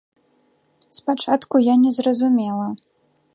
Спачатку 0.99 1.55
я 1.65 1.75
не 1.83 1.91
зразумела. 1.99 2.67